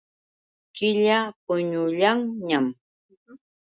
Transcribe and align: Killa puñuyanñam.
Killa 0.75 1.17
puñuyanñam. 1.45 2.65